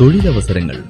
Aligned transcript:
തൊഴിലവസരങ്ങൾ. 0.00 0.82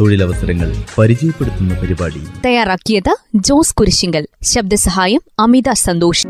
തൊഴിലവസരങ്ങൾ 0.00 0.76
പരിചയപ്പെടുത്തുന്ന 0.98 1.74
പരിപാടി. 1.74 2.22
തയ്യാറാക്കിയത് 2.44 3.16
Jose 3.34 3.74
Kurisingal. 3.74 4.26
ശബ്ദസഹായം 4.42 5.20
Amitha 5.38 5.72
Santhosh. 5.72 6.26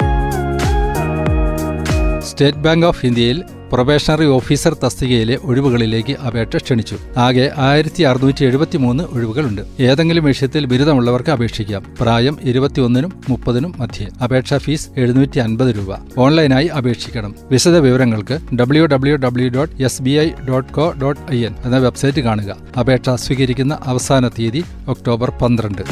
State 2.30 2.58
Bank 2.58 2.86
of 2.86 3.06
ഇന്ത്യയിൽ 3.06 3.44
പ്രൊബേഷണറി 3.72 4.26
ഓഫീസർ 4.26 4.76
തസ്തികയിലെ 4.84 5.36
ഒഴിവുകളിലേക്ക് 5.36 6.12
അപേക്ഷ 6.12 6.56
ക്ഷണിച്ചു. 6.56 6.96
ആകെ 7.16 7.50
ആയിരത്തി 7.56 8.02
അറുന്നൂറ്റി 8.02 8.44
എഴുപത്തി 8.44 8.76
മൂന്ന് 8.76 9.04
ഒഴിവുകളുണ്ട്. 9.04 9.62
ഏതെങ്കിലും 9.80 10.24
വിഷയത്തിൽ 10.24 10.66
ബിരുദമുള്ളവർക്ക് 10.66 11.30
അപേക്ഷിക്കാം. 11.30 11.84
പ്രായം 12.00 12.38
ഇരുപത്തിയൊന്നിനും 12.42 13.12
മുപ്പതിനും 13.28 13.74
മധ്യേ. 13.78 14.08
അപേക്ഷാ 14.24 14.58
ഫീസ് 14.58 14.88
എഴുന്നൂറ്റി 14.96 15.38
അൻപത് 15.38 15.76
രൂപ. 15.76 15.96
ഓൺലൈനായി 16.18 16.66
അപേക്ഷിക്കണം. 16.66 17.34
വിശദ 17.50 17.76
വിവരങ്ങൾക്ക് 17.76 18.54
W 18.54 18.86
W 18.86 19.16
W 19.16 19.48
dot 19.48 19.82
S 19.82 20.02
B 20.02 20.10
I 20.10 20.30
dot 20.48 20.72
co 20.72 20.92
dot 21.02 21.32
I 21.32 21.44
N 21.44 21.54
എന്ന 21.64 21.78
വെബ്സൈറ്റ് 21.78 22.20
കാണുക. 22.20 22.56
അപേക്ഷ 22.80 23.10
സ്വീകരിക്കുന്ന 23.10 23.78
അവസാന 23.86 24.28
തീയതി 24.28 24.64
ഒക്ടോബർ 24.88 25.30
പന്ത്രണ്ട്. 25.30 25.82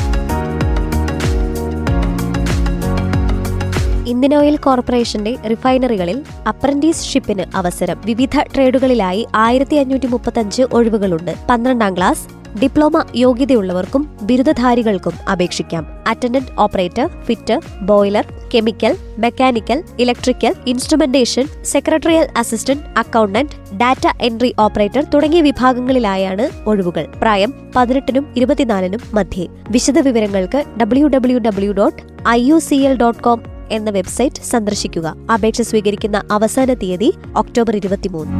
ഇന്ത്യൻ 4.08 4.34
ഓയിൽ 4.34 4.56
കോർപ്പറേഷന്റെ 4.56 5.36
റിഫൈനറികളിൽ 5.50 6.22
അപ്രന്റീസ്ഷിപ്പിന് 6.48 7.56
അവസരം. 7.56 8.00
വിവിധ 8.04 8.40
ട്രേഡുകളിലായി 8.54 9.26
ആയിരത്തി 9.34 9.76
അഞ്ഞൂറ്റി 9.76 10.06
മുപ്പത്തഞ്ച് 10.06 10.62
ഒഴിവുകളുണ്ട്. 10.62 11.34
പന്ത്രണ്ടാം 11.50 11.96
ക്ലാസ് 11.96 12.38
ഡിപ്ലോമ 12.62 13.04
യോഗ്യതയുള്ളവർക്കും 13.16 14.18
ബിരുദധാരികൾക്കും 14.22 15.12
അപേക്ഷിക്കാം. 15.32 15.86
Attendant 16.06 16.52
operator 16.58 17.08
fitter 17.24 17.62
boiler 17.82 18.26
chemical 18.54 18.96
mechanical 19.18 19.84
electrical 19.98 20.54
instrumentation 20.66 21.46
secretarial 21.64 22.28
assistant 22.36 22.98
accountant 22.98 23.76
data 23.76 24.06
entry 24.22 24.54
operator 24.58 25.04
തുടങ്ങിയ 25.04 25.40
വിഭാഗങ്ങളിലായാണ് 25.40 26.68
ഒഴിവുകൾ. 26.68 27.06
പ്രായം 27.06 27.54
പതിനെട്ടിനും 27.76 28.34
ഇരുപത്തിനാലിനും 28.36 29.00
മധ്യേ. 29.14 29.46
വിശദവിവരങ്ങൾക്ക് 29.70 30.64
W 30.80 31.06
W 31.06 31.38
W 31.38 31.72
dot 31.72 32.02
I 32.28 32.48
U 32.48 32.58
C 32.58 32.74
L 32.74 32.96
dot 32.96 33.22
com 33.22 33.57
എന്ന 33.70 33.90
വെബ്സൈറ്റ് 33.90 34.42
സന്ദർശിക്കുക. 34.42 35.16
അപേക്ഷ 35.34 35.60
സ്വീകരിക്കുന്ന 35.60 36.22
അവസാന 36.30 36.74
തീയതി 36.74 37.10
ഒക്ടോബർ 37.36 37.76
ഇരുപത്തിമൂന്ന്. 37.76 38.34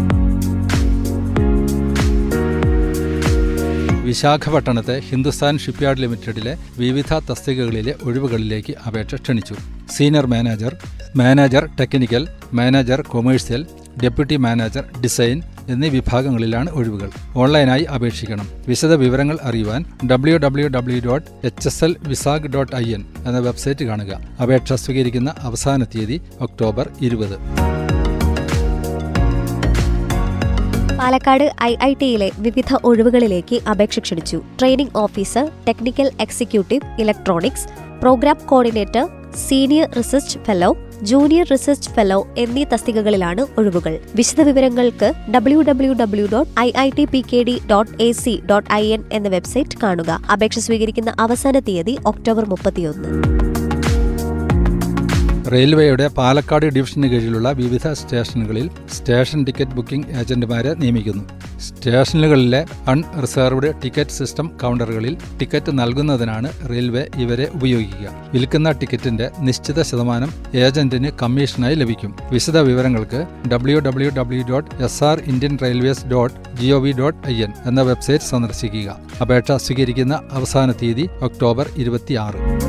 വിശാഖപട്ടണത്തെ 4.09 5.01
ഹിന്ദുസ്ഥാൻ 5.01 5.59
ഷിപ്പ്യാർഡ് 5.59 6.01
ലിമിറ്റഡിലെ 6.01 6.53
വിവിധ 6.79 7.13
തസ്തികകളിലെ 7.31 7.95
ഒഴിവുകളിലേക്ക് 8.03 8.75
അപേക്ഷ 8.87 9.15
ക്ഷണിച്ചു. 9.15 9.55
Senior 9.97 10.27
manager 10.27 10.73
manager 11.17 11.65
technical 11.81 12.29
manager 12.55 13.01
commercial 13.03 13.67
deputy 14.03 14.37
manager 14.37 14.85
design 15.03 15.43
എന്നീ 15.69 15.89
വിഭാഗങ്ങളിലാണ് 15.89 16.71
ഒഴിവുകൾ. 16.71 17.11
ഓൺലൈനായി 17.37 17.83
അപേക്ഷിക്കണം. 17.83 18.49
വിശദ 18.69 18.93
വിവരങ്ങൾ 18.93 19.39
അറിയുവാൻ 19.43 19.85
W 20.11 20.39
W 20.39 20.69
W 20.69 21.01
dot 21.07 21.47
H 21.47 21.69
S 21.69 21.85
L 21.85 21.97
Vizag 22.03 22.47
dot 22.47 22.77
I 22.77 22.95
N 22.95 23.05
എന്ന 23.27 23.39
വെബ്സൈറ്റ് 23.39 23.85
കാണുക. 23.85 24.21
അപേക്ഷ 24.43 24.73
സ്വീകരിക്കുന്ന 24.73 25.35
അവസാന 25.39 25.85
തീയതി 25.85 26.21
ഒക്ടോബർ 26.41 26.89
ഇരുപത്. 27.01 27.37
പാലക്കാട് 30.99 31.55
ഐ 31.63 31.77
ഐ 31.83 31.95
ടിയിലെ 31.95 32.31
വിവിധ 32.39 32.79
ഒഴിവുകളിലേക്ക് 32.85 33.69
അപേക്ഷ 33.71 33.99
ക്ഷണിച്ചു. 33.99 34.43
Training 34.59 34.99
officer 34.99 35.51
technical 35.69 36.11
executive 36.21 37.01
electronics 37.01 37.69
program 38.01 38.39
coordinator 38.47 39.09
senior 39.49 39.91
research 39.91 40.39
fellow 40.39 40.77
junior 41.03 41.47
research 41.51 41.91
fellow 41.91 42.27
എന്നീ 42.37 42.65
തസ്തികകളിലാണ് 42.65 43.47
ഒഴിവുകൾ. 43.59 43.99
വിശദവിവരങ്ങൾക്ക് 44.17 45.13
W 45.31 45.63
W 45.63 45.93
W 45.93 46.29
dot 46.33 46.61
I 46.61 46.73
I 46.79 46.91
T 46.91 47.05
P 47.05 47.25
K 47.33 47.43
D 47.43 47.61
dot 47.71 48.03
A 48.03 48.13
C 48.13 48.41
dot 48.51 48.73
I 48.73 48.93
N 48.93 49.05
എന്ന 49.13 49.29
website 49.29 49.79
കാണുക. 49.83 50.21
അപേക്ഷ 50.33 50.59
സ്വീകരിക്കുന്ന 50.59 51.15
അവസാന 51.19 51.59
തീയതി 51.59 51.99
ഒക്ടോബർ 52.07 52.45
മുപ്പത്തിയൊന്ന്. 52.45 53.48
റെയിൽവേയുടെ 55.53 56.09
പാലക്കാട് 56.09 56.67
ഡിവിഷന് 56.67 57.07
കീഴിലുള്ള 57.07 57.53
വിവിധ 57.53 57.93
സ്റ്റേഷനുകളിൽ 57.93 58.71
സ്റ്റേഷൻ 58.95 59.45
ടിക്കറ്റ് 59.45 59.71
ബുക്കിംഗ് 59.71 60.09
ഏജന്റുമാരെ 60.21 60.75
നിയമിക്കുന്നു. 60.75 61.25
സ്റ്റേഷനുകളിലെ 61.59 62.65
അൺറിസർവ്ഡ് 62.89 63.83
ടിക്കറ്റ് 63.83 64.11
സിസ്റ്റം 64.11 64.47
കൗണ്ടറുകളിൽ 64.63 65.17
ടിക്കറ്റ് 65.41 65.79
നൽകുന്നതിനാണ് 65.79 66.69
റെയിൽവേ 66.71 67.07
ഇവരെ 67.17 67.51
ഉപയോഗിക്കുക. 67.55 68.31
വിൽക്കുന്ന 68.33 68.71
ടിക്കറ്റിന്റെ 68.71 69.31
നിശ്ചിത 69.39 69.83
ശതമാനം 69.83 70.33
ഏജന്റിന് 70.55 71.11
കമ്മീഷനായി 71.23 71.75
ലഭിക്കും. 71.75 72.17
വിശദ 72.33 72.59
വിവരങ്ങൾക്ക് 72.59 73.27
W 73.49 73.81
W 73.81 74.11
W 74.19 74.45
dot 74.49 74.83
S 74.83 75.05
R 75.05 75.19
Indian 75.27 75.59
Railways 75.63 76.07
dot 76.07 76.57
G 76.61 76.67
O 76.67 76.79
V 76.79 76.93
dot 76.93 77.29
I 77.29 77.43
N 77.43 77.53
എന്ന 77.67 77.83
വെബ്സൈറ്റ് 77.83 78.25
സന്ദർശിക്കുക. 78.25 78.99
അപേക്ഷ 79.21 79.53
സ്വീകരിക്കുന്ന 79.53 80.21
അവസാന 80.33 80.73
തീയതി 80.73 81.09
ഒക്ടോബർ 81.23 81.69
ഇരുപത്തിയാറ്. 81.77 82.68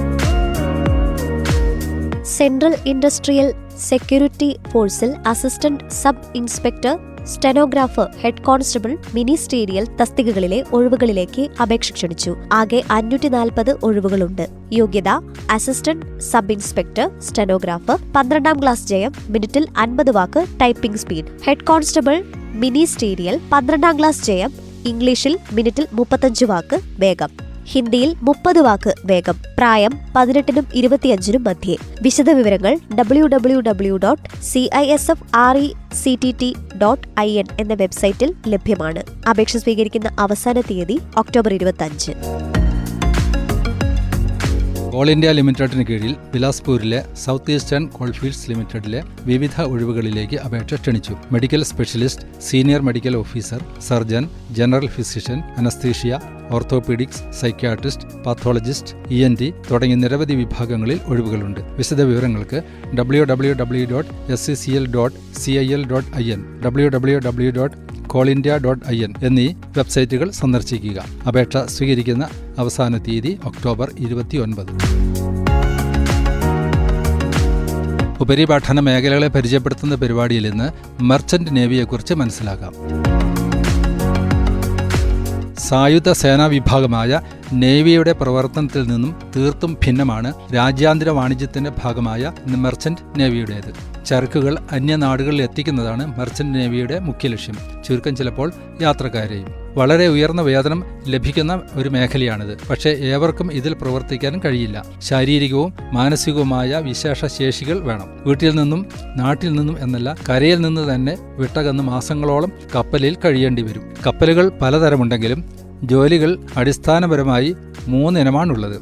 central 2.35 2.73
industrial 2.91 3.47
security 3.89 4.49
ഫോഴ്സിൽ 4.71 5.11
assistant 5.31 5.85
sub 6.01 6.25
inspector 6.39 6.95
stenographer 7.31 8.07
head 8.21 8.43
constable 8.47 8.91
ministerial 9.15 9.85
തസ്തികകളിലെ 9.99 10.59
ഒഴിവുകളിലേക്ക് 10.71 11.43
അപേക്ഷ 11.63 11.93
ക്ഷണിച്ചു. 11.93 12.31
ആകെ 12.59 12.79
അഞ്ഞൂറ്റി 12.97 13.29
നാൽപ്പത് 13.37 13.71
ഒഴിവുകളുണ്ട്. 13.87 14.45
യോഗ്യത 14.71 15.09
അസിസ്റ്റന്റ് 15.57 16.07
സബ് 16.29 16.53
ഇൻസ്പെക്ടർ 16.55 17.07
സ്റ്റെനോഗ്രാഫർ 17.27 17.99
പന്ത്രണ്ടാം 18.15 18.57
ക്ലാസ് 18.61 18.87
ജയം 18.93 19.13
മിനിറ്റിൽ 19.35 19.65
അൻപത് 19.85 20.11
വാക്ക് 20.19 20.43
typing 20.61 21.01
speed. 21.03 21.29
Head 21.47 21.67
constable 21.71 22.17
ministerial 22.63 23.37
പന്ത്രണ്ടാം 23.53 23.97
ക്ലാസ് 23.99 24.25
ജയം 24.29 24.53
ഇംഗ്ലീഷിൽ 24.85 25.35
മിനിറ്റിൽ 25.53 25.87
മുപ്പത്തഞ്ച് 25.99 26.45
വാക്ക് 26.45 26.79
വേഗം. 26.99 27.48
ഹിന്ദിയിൽ 27.71 28.15
മുപ്പത് 28.21 28.59
വാക്ക് 28.59 28.93
വേഗം. 29.05 29.33
പ്രായം 29.57 29.93
പതിനെട്ടിനും 30.15 30.65
ഇരുപത്തിയഞ്ചിനും 30.73 31.43
മധ്യേ. 31.43 31.75
വിശദവിവരങ്ങൾ 32.01 32.79
W 32.99 33.25
W 33.25 33.59
W 33.59 33.97
dot 33.97 34.41
C 34.41 34.69
I 34.75 34.85
S 34.85 35.11
F 35.11 35.23
R 35.35 35.57
E 35.57 35.67
C 35.93 36.17
T 36.23 36.35
T 36.39 36.55
dot 36.81 37.07
I 37.19 37.29
N 37.39 37.45
എന്ന 37.59 37.73
വെബ്സൈറ്റിൽ 37.73 38.35
ലഭ്യമാണ്. 38.47 39.03
അപേക്ഷ 39.29 39.57
സ്വീകരിക്കുന്ന 39.57 40.09
അവസാന 40.19 40.61
തീയതി 40.61 40.99
ഒക്ടോബർ 41.17 41.53
ഇരുപത്തി 41.53 41.83
ഓൾ 44.97 45.09
ഇന്ത്യ 45.13 45.31
ലിമിറ്റഡിന് 45.37 45.83
കീഴിൽ 45.87 46.13
ബിലാസ്പൂരിലെ 46.33 46.99
സൗത്ത് 47.23 47.51
ഈസ്റ്റേൺ 47.55 47.83
കോൾഫീൽഡ്സ് 47.97 48.45
ലിമിറ്റഡിലെ 48.49 48.99
വിവിധ 49.29 49.55
ഒഴിവുകളിലേക്ക് 49.73 50.37
അപേക്ഷ 50.45 50.79
ക്ഷണിച്ചു. 50.83 51.13
Medical 51.33 51.63
specialist 51.71 52.25
senior 52.47 52.81
medical 52.87 53.15
officer 53.15 53.61
surgeon 53.87 54.23
general 54.51 54.87
physician 54.87 55.39
anaesthesia 55.61 56.19
orthopaedics 56.57 57.21
psychiatrist 57.41 58.07
pathologist 58.25 58.93
E 59.15 59.19
N 59.27 59.35
T 59.41 59.53
തുടങ്ങിയ 59.71 59.97
നിരവധി 60.03 60.35
വിഭാഗങ്ങളിൽ 60.41 60.99
ഒഴിവുകളുണ്ട്. 61.11 61.61
വിശദ 61.79 62.01
വിവരങ്ങൾക്ക് 62.01 62.61
W 62.99 63.23
W 63.23 63.53
W 63.53 63.85
dot 63.93 64.31
S 64.31 64.45
C 64.45 64.53
C 64.53 64.71
L 64.71 64.87
dot 64.95 65.17
C 65.41 65.51
I 65.51 65.67
L 65.77 65.85
dot 65.91 66.09
I 66.23 66.25
N 66.35 66.41
W 66.65 66.87
W 66.89 67.19
W 67.27 67.51
dot 67.51 67.75
Coal 68.09 68.29
India 68.29 68.57
dot 68.57 68.85
I 68.91 69.03
N 69.03 69.13
എന്നീ 69.23 69.47
വെബ്സൈറ്റുകൾ 69.77 70.31
സന്ദർശിക്കുക. 70.31 71.05
അപേക്ഷ 71.27 71.57
സ്വീകരിക്കുന്ന 71.57 72.27
അവസാന 72.57 72.97
തീയതി 72.97 73.39
ഒക്ടോബർ 73.45 73.91
ഇരുപത്തിയൊൻപത്. 73.99 74.71
ഉപരിപഠന 78.21 78.79
മേഖലകളെ 78.79 79.27
പരിചയപ്പെടുത്തുന്ന 79.27 79.95
പരിപാടിയിൽ 79.95 80.47
ഇന്ന് 80.47 80.69
മെർച്ചന്റ് 81.03 81.55
നേവിയെക്കുറിച്ച് 81.55 82.13
മനസ്സിലാക്കാം. 82.13 82.73
സായുധ 85.59 86.11
സേനാ 86.11 86.45
വിഭാഗമായ 86.45 87.21
നേവിയുടെ 87.53 88.11
പ്രവർത്തനത്തിൽ 88.11 88.87
നിന്നും 88.87 89.15
തീർത്തും 89.35 89.77
ഭിന്നമാണ് 89.85 90.33
രാജ്യാന്തര 90.55 91.09
വാണിജ്യത്തിന്റെ 91.09 91.71
ഭാഗമായ 91.83 92.31
മെർച്ചന്റ് 92.45 93.19
നേവിയുടേത്. 93.19 93.98
ചരക്കുകൾ 94.09 94.57
അന്യനാടുകളിൽ 94.71 95.41
എത്തിക്കുന്നതാണ് 95.41 96.19
മെർച്ചന്റ് 96.19 96.59
നേവിയുടെ 96.59 96.99
മുഖ്യ 96.99 97.27
ലക്ഷ്യം. 97.27 97.55
ചുരുക്കം 97.87 98.15
ചിലപ്പോൾ 98.15 98.51
യാത്രക്കാരെയും. 98.81 99.45
വളരെ 99.75 100.07
ഉയർന്ന 100.07 100.41
വേതനം 100.41 100.83
ലഭിക്കുന്ന 101.07 101.61
ഒരു 101.73 101.89
മേഖലയാണിത്. 101.89 102.57
പക്ഷേ 102.69 102.89
ഏവർക്കും 102.89 103.53
ഇതിൽ 103.53 103.73
പ്രവർത്തിക്കാൻ 103.73 104.39
കഴിയില്ല. 104.39 104.85
ശാരീരികവും 104.99 105.73
മാനസികവുമായ 105.93 106.79
വിശേഷ 106.79 107.25
ശേഷികൾ 107.25 107.79
വേണം. 107.79 108.09
വീട്ടിൽ 108.25 108.55
നിന്നും 108.55 108.85
നാട്ടിൽ 109.15 109.53
നിന്നും 109.53 109.77
എന്നല്ല 109.79 110.15
കരയിൽ 110.29 110.61
നിന്ന് 110.61 110.95
തന്നെ 110.95 111.17
വിട്ടകന്ന് 111.37 111.83
മാസങ്ങളോളം 111.83 112.51
കപ്പലിൽ 112.75 113.17
കഴിയേണ്ടി 113.25 113.61
വരും. 113.61 113.93
കപ്പലുകൾ 114.07 114.51
പലതരമുണ്ടെങ്കിലും 114.61 115.43
ജോലികൾ 115.83 116.39
അടിസ്ഥാനപരമായി 116.57 117.55
മൂന്നിനമാണുള്ളത്. 117.87 118.81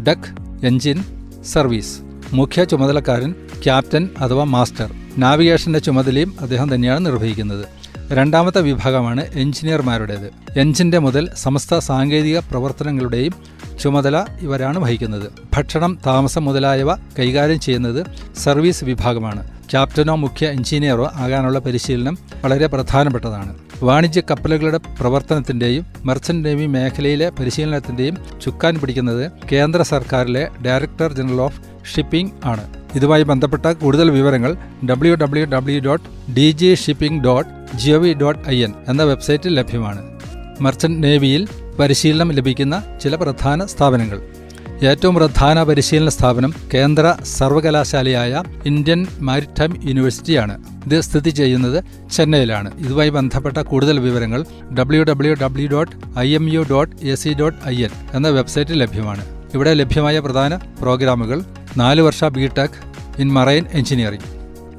ഡക്ക് 0.00 0.66
എഞ്ചിൻ 0.66 1.04
സർവീസ്. 1.44 2.00
മുഖ്യ 2.32 2.64
ചുമതലക്കാരൻ 2.64 3.34
ക്യാപ്റ്റൻ 3.64 4.08
അഥവാ 4.18 4.44
മാസ്റ്റർ. 4.44 4.92
നാവിഗേഷന്റെ 5.18 5.78
ചുമതലയും 5.78 6.36
അദ്ദേഹം 6.40 6.74
തന്നെയാണ് 6.74 7.06
നിർവഹിക്കുന്നത്. 7.06 7.64
രണ്ടാമത്തെ 8.12 8.60
വിഭാഗമാണ് 8.60 9.26
എഞ്ചിനീയർമാരുടേത്. 9.34 10.58
എഞ്ചിന്റെ 10.58 10.98
മുതൽ 10.98 11.30
സമസ്ത 11.36 11.78
സാങ്കേതിക 11.78 12.38
പ്രവർത്തനങ്ങളുടെയും 12.38 13.32
ചുമതല 13.80 14.24
ഇവരാണ് 14.40 14.78
വഹിക്കുന്നത്. 14.78 15.32
ഭക്ഷണം 15.54 15.98
താമസം 16.06 16.44
മുതലായവ 16.44 16.94
കൈകാര്യം 16.94 17.60
ചെയ്യുന്നത് 17.60 18.06
സർവീസ് 18.38 18.84
വിഭാഗമാണ്. 18.84 19.50
ക്യാപ്റ്റനോ 19.70 20.14
മുഖ്യ 20.14 20.46
എഞ്ചിനീയറോ 20.46 21.10
ആകാനുള്ള 21.14 21.58
പരിശീലനം 21.58 22.18
വളരെ 22.44 22.66
പ്രധാനപ്പെട്ടതാണ്. 22.66 23.54
വാണിജ്യ 23.82 24.22
കപ്പലുകളുടെ 24.30 24.80
പ്രവർത്തനത്തിന്റെയും 25.00 25.86
മെർച്ചന്റ് 26.04 26.48
നേവി 26.48 26.66
മേഖലയിലെ 26.66 27.30
പരിശീലനത്തിന്റെയും 27.30 28.16
ചുക്കാൻ 28.44 28.78
പിടിക്കുന്നത് 28.78 29.32
കേന്ദ്ര 29.52 29.82
സർക്കാരിലെ 29.82 30.48
ഡയറക്ടർ 30.66 31.12
ജനറൽ 31.12 31.40
ഓഫ് 31.40 31.60
ഷിപ്പിംഗ് 31.96 32.32
ആണ്. 32.44 32.77
ഇതുമായി 32.94 33.22
ബന്ധപ്പെട്ട 33.22 33.72
കൂടുതൽ 33.72 34.10
വിവരങ്ങൾ 34.10 34.56
W 34.90 35.14
W 35.14 35.46
W 35.46 35.80
dot 35.80 36.34
D 36.34 36.50
G 36.50 36.74
shipping 36.74 37.24
dot 37.24 37.76
G O V 37.76 38.14
dot 38.14 38.48
I 38.48 38.62
N 38.62 38.72
എന്ന 38.88 39.02
വെബ്സൈറ്റിൽ 39.02 39.54
ലഭ്യമാണ്. 39.54 40.02
മർച്ചന്റ് 40.60 41.02
നേവിയിൽ 41.02 41.48
പരിശീലനം 41.78 42.32
ലഭിക്കുന്ന 42.32 42.82
ചില 43.02 43.14
പ്രധാന 43.14 43.64
സ്ഥാപനങ്ങൾ. 43.64 44.20
ഏറ്റവും 44.82 45.14
പ്രധാന 45.14 45.62
പരിശീലന 45.62 46.08
സ്ഥാപനം 46.08 46.54
കേന്ദ്ര 46.74 47.14
സർവകലാശാലയായ 47.22 48.42
ഇന്ത്യൻ 48.66 49.06
മാരിടൈം 49.20 49.82
യൂണിവേഴ്സിറ്റിയാണ്. 49.84 50.64
ഇത് 50.86 51.00
സ്ഥിതി 51.00 51.30
ചെയ്യുന്നത് 51.30 51.84
ചെന്നൈയിലാണ്. 52.12 52.78
ഇതുമായി 52.78 53.08
ബന്ധപ്പെട്ട 53.08 53.56
കൂടുതൽ 53.56 53.98
വിവരങ്ങൾ 53.98 54.44
W 54.78 55.02
W 55.02 55.34
W 55.34 55.68
dot 55.68 56.18
I 56.18 56.34
M 56.34 56.52
U 56.52 56.66
dot 56.70 57.06
A 57.06 57.14
C 57.14 57.28
dot 57.28 57.68
I 57.68 57.84
N 57.84 57.90
എന്ന 58.14 58.28
വെബ്സൈറ്റിൽ 58.28 58.78
ലഭ്യമാണ്. 58.78 59.24
ഇവിടെ 59.54 59.74
ലഭ്യമായ 59.74 60.18
പ്രധാന 60.18 60.56
പ്രോഗ്രാമുകൾ 60.56 61.42
നാല് 61.76 62.00
വർഷ 62.00 62.24
B 62.24 62.50
tech 62.58 62.78
in 63.18 63.32
marine 63.32 63.66
engineering 63.72 64.24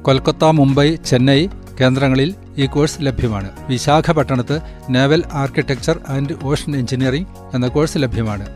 Kolkata 0.02 0.44
Mumbai 0.44 0.94
Chennai 0.94 1.46
കേന്ദ്രങ്ങളിൽ 1.80 2.34
ഈ 2.58 2.66
കോഴ്സ് 2.66 2.96
ലഭ്യമാണ്. 3.00 3.50
വിശാഖപട്ടണത്ത് 3.68 4.60
naval 4.90 5.22
architecture 5.32 6.00
and 6.08 6.44
ocean 6.44 6.76
engineering 6.76 7.26
എന്ന 7.54 7.68
കോഴ്സ് 7.68 7.98
ലഭ്യമാണ്. 7.98 8.46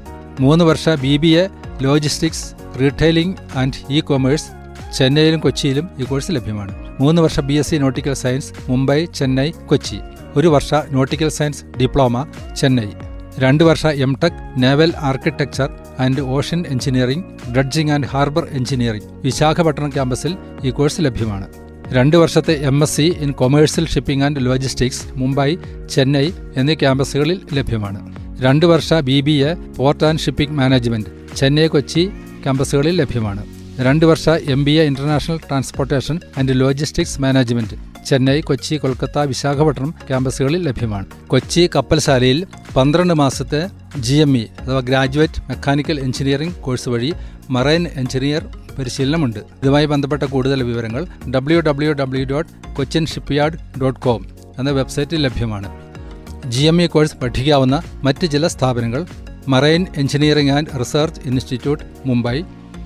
മൂന്ന് 0.40 0.64
വർഷ 0.64 0.88
B 0.88 1.16
B 1.16 1.26
A 1.26 1.48
logistics 1.80 2.54
retailing 2.80 3.36
and 3.56 3.92
E 3.92 4.00
commerce 4.00 4.46
ചെന്നൈയിലും 4.98 5.40
കൊച്ചിയിലും 5.40 5.90
ഈ 5.98 6.04
കോഴ്സ് 6.04 6.32
ലഭ്യമാണ്. 6.32 6.96
മൂന്ന് 7.00 7.22
വർഷ 7.22 7.40
B 7.40 7.54
S 7.54 7.70
C 7.70 7.76
nautical 7.76 8.14
science 8.14 8.52
Mumbai 8.68 9.04
Chennai 9.04 9.50
Kochi. 9.50 10.00
ഒരു 10.36 10.48
വർഷ 10.48 10.74
നോട്ടിക്കൽ 10.90 11.28
സയൻസ് 11.28 11.64
ഡിപ്ലോമ 11.64 12.26
ചെന്നൈ. 12.56 12.88
രണ്ട് 13.38 13.64
വർഷ 13.64 13.86
M 13.86 14.16
tech 14.24 14.62
naval 14.62 14.92
architecture 15.00 15.70
and 16.00 16.20
ocean 16.20 16.64
engineering 16.68 17.52
dredging 17.52 17.92
and 17.92 18.06
harbour 18.06 18.46
engineering 18.50 19.04
Visakhapatnam 19.24 19.90
ക്യാമ്പസിൽ 19.90 20.36
ഈ 20.64 20.70
കോഴ്സ് 20.70 21.00
ലഭ്യമാണ്. 21.00 21.48
രണ്ട് 21.92 22.16
വർഷത്തെ 22.16 22.52
M 22.52 22.82
S 22.82 22.96
C 22.96 23.02
in 23.02 23.30
commercial 23.30 23.86
shipping 23.86 24.24
and 24.24 24.46
logistics 24.46 25.02
Mumbai 25.16 25.56
Chennai 25.90 26.30
എന്നീ 26.56 26.74
ക്യാമ്പസുകളിൽ 26.74 27.40
ലഭ്യമാണ്. 27.52 28.16
രണ്ട് 28.40 28.66
വർഷ 28.66 28.94
B 28.94 29.20
B 29.20 29.30
A 29.30 29.54
port 29.54 30.04
and 30.04 30.20
shipping 30.20 30.52
management 30.52 31.36
Chennai 31.36 31.66
Kochi 31.66 32.06
ക്യാമ്പസുകളിൽ 32.44 32.96
ലഭ്യമാണ്. 32.96 33.44
രണ്ട് 33.80 34.06
വർഷ 34.06 34.28
M 34.28 34.64
B 34.64 34.70
A 34.70 34.82
international 34.82 35.36
transportation 35.36 36.20
and 36.38 36.60
logistics 36.60 37.20
management 37.20 38.04
Chennai 38.04 38.40
Kochi 38.40 38.74
Kolkata 38.74 39.18
Visakhapatnam 39.18 39.94
ക്യാമ്പസുകളിൽ 40.08 40.62
ലഭ്യമാണ്. 40.62 41.06
കൊച്ചി 41.26 41.70
കപ്പൽശാലയിൽ 41.74 42.46
പന്ത്രണ്ട് 42.76 43.14
മാസത്തെ 43.14 43.68
ജി 44.00 44.14
എം 44.14 44.36
ഇ 44.36 44.46
അഥവാ 44.60 44.80
ഗ്രാജുവേറ്റ് 44.80 45.40
മെക്കാനിക്കൽ 45.48 46.00
എഞ്ചിനീയറിംഗ് 46.00 46.54
കോഴ്സ് 46.54 46.88
വഴി 46.88 47.14
മറൈൻ 47.50 47.86
എഞ്ചിനീയർ 47.86 48.42
പരിശീലനമുണ്ട്. 48.78 49.38
ഇതുമായി 49.38 49.86
ബന്ധപ്പെട്ട 49.86 50.22
കൂടുതൽ 50.22 50.62
വിവരങ്ങൾ 50.62 51.06
W 51.34 51.60
W 51.60 51.92
W 51.92 52.24
dot 52.24 52.50
Cochin 52.76 53.06
shipyard 53.06 53.58
dot 53.80 54.00
com 54.00 54.26
എന്ന 54.58 54.70
വെബ്സൈറ്റിൽ 54.70 55.22
ലഭ്യമാണ്. 55.22 55.68
ജി 56.46 56.62
എം 56.62 56.82
ഇ 56.82 56.86
കോഴ്സ് 56.86 57.16
പഠിക്കാവുന്ന 57.16 57.82
മറ്റ് 58.02 58.30
ചില 58.30 58.46
സ്ഥാപനങ്ങൾ 58.46 59.06
marine 59.48 59.86
engineering 59.96 60.50
and 60.50 60.80
research 60.80 61.20
institute 61.28 61.84
Mumbai 62.06 62.42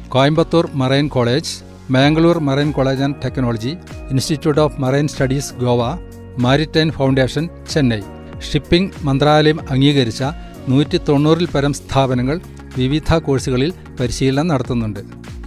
Coimbatore 0.08 0.70
marine 0.74 1.08
college 1.08 1.50
Mangalore 1.90 2.38
marine 2.38 2.72
college 2.72 3.02
and 3.02 3.16
technology 3.24 3.76
institute 4.10 4.60
of 4.60 4.80
marine 4.80 5.08
studies 5.08 5.54
Goa 5.54 5.98
maritime 6.38 6.90
foundation 6.90 7.48
Chennai. 7.72 8.02
Shipping 8.50 8.90
മന്ത്രാലയം 9.02 9.70
അംഗീകരിച്ച 9.70 10.22
നൂറ്റി 10.70 10.98
തൊണ്ണൂറിൽ 11.08 11.46
പരം 11.54 11.72
സ്ഥാപനങ്ങൾ 11.78 12.36
വിവിധ 12.76 13.14
കോഴ്സുകളിൽ 13.26 13.70
പരിശീലനം 14.00 14.48
നടത്തുന്നുണ്ട്. 14.52 15.00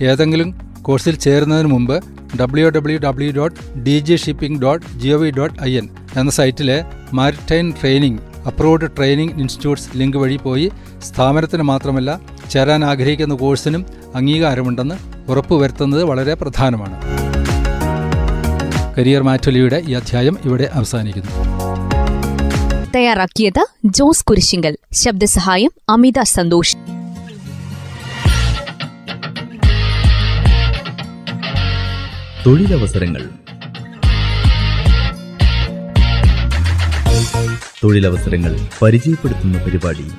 ഏതെങ്കിലും 0.09 0.49
കോഴ്സിൽ 0.87 1.15
ചേരുന്നതിന് 1.15 1.69
മുമ്പ് 1.73 1.95
W 2.39 2.69
W 2.75 2.99
W 3.05 3.31
dot 3.37 3.57
D 3.85 3.95
G 4.07 4.15
shipping 4.23 4.59
dot 4.63 4.85
G 5.01 5.09
O 5.09 5.17
V 5.17 5.29
dot 5.29 5.55
I 5.69 5.71
N 5.79 5.87
എന്ന 6.19 6.31
സൈറ്റിലെ 6.31 6.77
maritime 7.19 7.73
training 7.81 8.19
approved 8.49 8.89
training 8.97 9.35
institutes 9.41 9.89
link 9.99 10.17
വഴി 10.17 10.37
പോയി 10.45 10.67
സ്ഥാപനത്തിന് 11.07 11.63
മാത്രമല്ല 11.71 12.11
ചേരാൻ 12.53 12.85
ആഗ്രഹിക്കുന്ന 12.85 13.35
കോഴ്സിനും 13.43 13.85
അംഗീകാരമുണ്ടെന്ന് 14.15 14.95
ഉറപ്പുവരുത്തുന്നത് 15.31 16.03
വളരെ 16.03 16.33
പ്രധാനമാണ്. 16.33 16.97
കരിയർ 18.97 19.21
മാറ്റൊലിയുടെ 19.21 19.81
ഈ 19.89 19.93
അധ്യായം 19.93 20.37
ഇവിടെ 20.45 20.69
അവസാനിക്കുന്നു. 20.73 21.50
തയ്യാറാക്കിയത് 22.95 23.65
ജോസ് 23.85 24.25
കുരിശിങ്കൽ. 24.25 24.77
ശബ്ദസഹായം 24.93 25.71
അമിത 25.89 26.21
സന്തോഷ്. 26.21 26.77
തൊഴിലവസരങ്ങൾ. 32.45 33.29
തൊഴിലവസരങ്ങൾ 37.83 38.67
പരിചയപ്പെടുത്തുന്ന 38.81 39.57
പരിപാടി 39.57 40.11